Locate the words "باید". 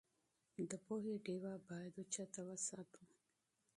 1.67-1.93